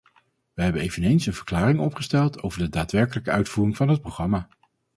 [0.53, 4.49] Wij hebben eveneens een verklaring opgesteld over de daadwerkelijke uitvoering van het programma.